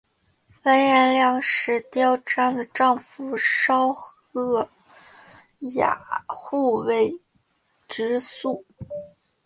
[0.63, 4.67] 完颜亮使习拈的丈夫稍喝
[5.75, 5.95] 押
[6.27, 7.21] 护卫
[7.87, 8.65] 直宿。